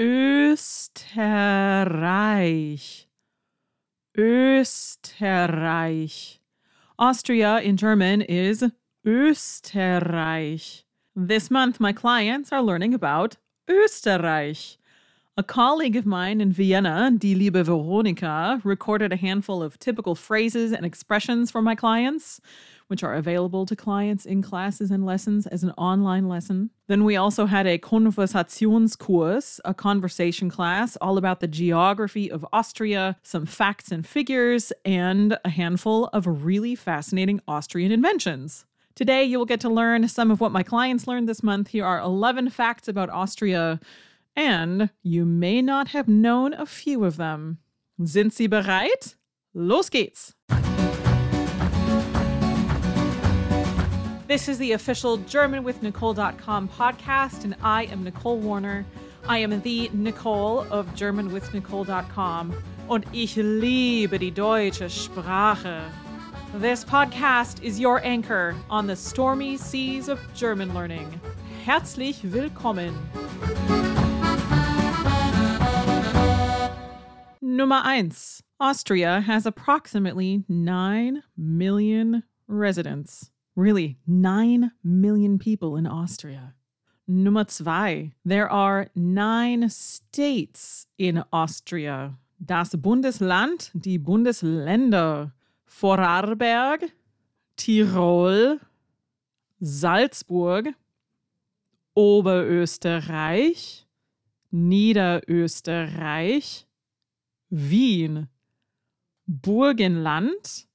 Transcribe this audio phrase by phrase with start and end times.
[0.00, 1.06] Österreich.
[4.16, 5.60] Österreich.
[6.98, 8.64] Austria in German is
[9.04, 10.84] Österreich.
[11.14, 13.36] This month, my clients are learning about
[13.68, 14.78] Österreich.
[15.36, 20.72] A colleague of mine in Vienna, Die Liebe Veronika, recorded a handful of typical phrases
[20.72, 22.40] and expressions for my clients,
[22.90, 26.70] which are available to clients in classes and lessons as an online lesson.
[26.88, 33.16] Then we also had a Konversationskurs, a conversation class all about the geography of Austria,
[33.22, 38.66] some facts and figures, and a handful of really fascinating Austrian inventions.
[38.96, 41.68] Today, you will get to learn some of what my clients learned this month.
[41.68, 43.78] Here are 11 facts about Austria,
[44.34, 47.58] and you may not have known a few of them.
[48.04, 49.14] Sind Sie bereit?
[49.54, 50.34] Los geht's!
[54.30, 58.86] This is the official GermanWithNicole.com podcast, and I am Nicole Warner.
[59.26, 62.54] I am the Nicole of GermanWithNicole.com,
[62.88, 65.82] und ich liebe die deutsche Sprache.
[66.60, 71.20] This podcast is your anchor on the stormy seas of German learning.
[71.64, 72.94] Herzlich willkommen!
[77.42, 78.44] Nummer 1.
[78.60, 83.32] Austria has approximately 9 million residents.
[83.56, 86.54] Really, 9 million people in Austria.
[87.06, 88.12] Nummer zwei.
[88.24, 92.16] There are nine states in Austria.
[92.38, 95.32] Das Bundesland, die Bundesländer.
[95.66, 96.92] Vorarlberg,
[97.56, 98.60] Tirol,
[99.60, 100.68] Salzburg,
[101.94, 103.86] Oberösterreich,
[104.50, 106.66] Niederösterreich,
[107.50, 108.28] Wien,
[109.26, 110.66] Burgenland,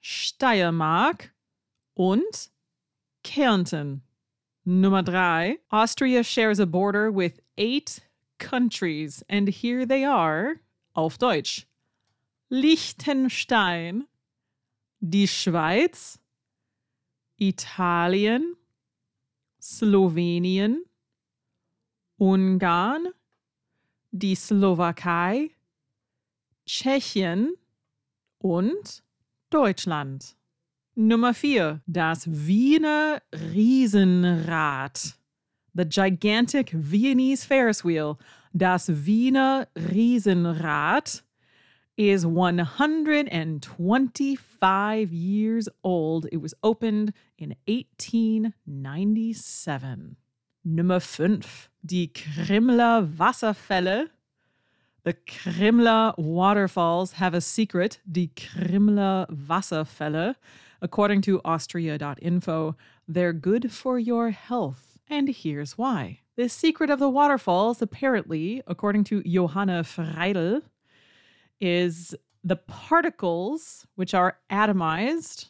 [0.00, 1.34] Steiermark,
[1.94, 2.50] und
[3.22, 4.02] Kärnten.
[4.64, 8.00] Nummer drei, Austria shares a border with eight
[8.38, 10.60] countries, and here they are
[10.94, 11.66] auf Deutsch.
[12.48, 14.06] Liechtenstein,
[15.00, 16.18] die Schweiz,
[17.40, 18.56] Italien,
[19.60, 20.84] Slowenien,
[22.18, 23.08] Ungarn,
[24.12, 25.50] die Slowakei,
[26.66, 27.54] Tschechien
[28.38, 29.02] und
[29.50, 30.36] Deutschland.
[30.94, 35.14] Nummer vier, das Wiener Riesenrad.
[35.74, 38.18] The gigantic Viennese Ferris wheel,
[38.52, 41.22] das Wiener Riesenrad,
[41.96, 46.26] is 125 years old.
[46.30, 50.16] It was opened in 1897.
[50.62, 51.70] Nummer 5.
[51.82, 54.10] Die Krimmler Wasserfälle.
[55.04, 57.98] The Krimmler waterfalls have a secret.
[58.10, 60.36] Die Krimmler Wasserfälle.
[60.80, 62.76] According to Austria.info,
[63.08, 64.98] they're good for your health.
[65.10, 66.20] And here's why.
[66.36, 70.62] The secret of the waterfalls, apparently, according to Johanna Freidel,
[71.60, 72.14] is
[72.44, 75.48] the particles, which are atomized,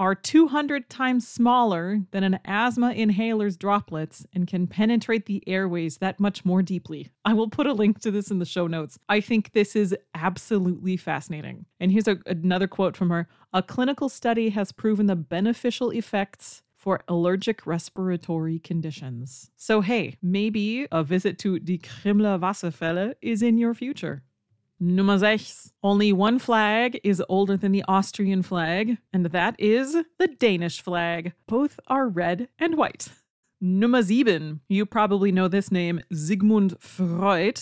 [0.00, 6.18] are 200 times smaller than an asthma inhaler's droplets and can penetrate the airways that
[6.18, 7.10] much more deeply.
[7.26, 8.98] I will put a link to this in the show notes.
[9.10, 11.66] I think this is absolutely fascinating.
[11.78, 16.62] And here's a, another quote from her A clinical study has proven the beneficial effects
[16.74, 19.50] for allergic respiratory conditions.
[19.56, 24.22] So, hey, maybe a visit to Die Krimmler Wasserfälle is in your future.
[24.82, 25.72] Nummer 6.
[25.82, 31.34] Only one flag is older than the Austrian flag, and that is the Danish flag.
[31.46, 33.08] Both are red and white.
[33.60, 34.60] Nummer 7.
[34.68, 37.60] You probably know this name, Sigmund Freud,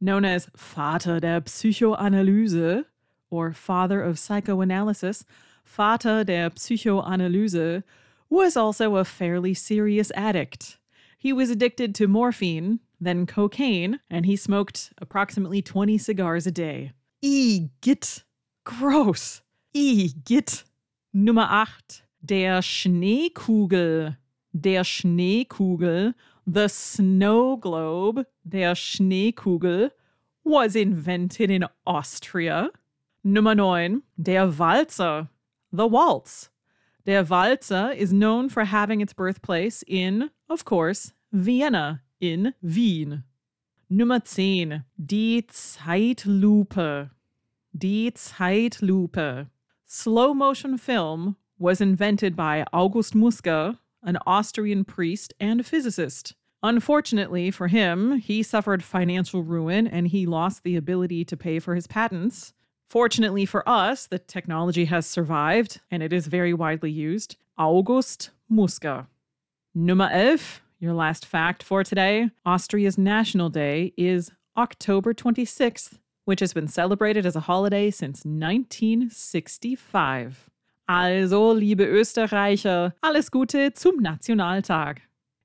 [0.00, 2.86] known as Vater der Psychoanalyse
[3.28, 5.26] or Father of Psychoanalysis.
[5.62, 7.82] Vater der Psychoanalyse
[8.30, 10.78] was also a fairly serious addict.
[11.18, 16.92] He was addicted to morphine, then cocaine, and he smoked approximately 20 cigars a day.
[17.24, 18.24] Igitt.
[18.64, 19.40] Gross.
[19.74, 20.64] Igitt.
[21.12, 22.02] Nummer 8.
[22.24, 24.16] Der Schneekugel.
[24.58, 26.14] Der Schneekugel.
[26.46, 28.26] The snow globe.
[28.46, 29.90] Der Schneekugel
[30.44, 32.70] was invented in Austria.
[33.24, 34.02] Nummer 9.
[34.20, 35.28] Der Walzer.
[35.72, 36.50] The waltz.
[37.06, 43.24] Der Walzer is known for having its birthplace in, of course, Vienna in Wien.
[43.88, 44.84] Nummer 10.
[45.04, 47.10] Die Zeitlupe.
[47.76, 49.48] Die Zeitlupe.
[49.86, 56.34] Slow motion film was invented by August Musger, an Austrian priest and physicist.
[56.62, 61.74] Unfortunately for him, he suffered financial ruin and he lost the ability to pay for
[61.74, 62.52] his patents.
[62.88, 67.36] Fortunately for us, the technology has survived and it is very widely used.
[67.56, 69.06] August Musger.
[69.74, 70.60] Nummer 11.
[70.82, 77.26] Your last fact for today Austria's National Day is October 26th, which has been celebrated
[77.26, 80.48] as a holiday since 1965.
[80.88, 85.00] Also, liebe Österreicher, alles Gute zum Nationaltag.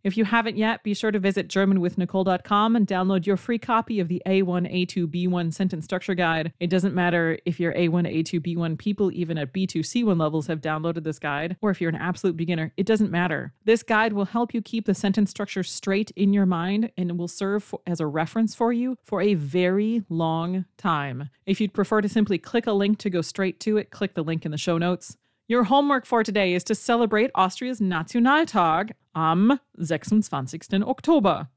[0.06, 4.08] If you haven't yet, be sure to visit GermanWithNicole.com and download your free copy of
[4.08, 6.54] the A1, A2, B1 sentence structure guide.
[6.60, 10.62] It doesn't matter if you're A1, A2, B1 people, even at B2, C1 levels, have
[10.62, 13.52] downloaded this guide, or if you're an absolute beginner, it doesn't matter.
[13.64, 17.28] This guide will help you keep the sentence structure straight in your mind and will
[17.28, 21.32] serve for, as a reference for you for a very long time.
[21.48, 24.24] If you'd prefer to simply click a link to go straight to it, click the
[24.24, 25.18] link in the show notes.
[25.48, 30.84] Your homework for today is to celebrate Austria's Nationaltag am 26.
[30.84, 31.50] Oktober.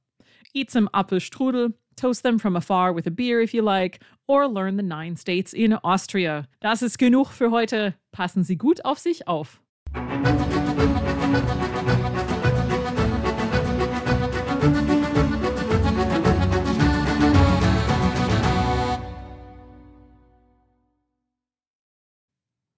[0.55, 4.77] Eat some Apfelstrudel, toast them from afar with a beer if you like, or learn
[4.77, 6.47] the nine states in Austria.
[6.61, 7.95] Das ist genug für heute.
[8.13, 9.61] Passen Sie gut auf sich auf.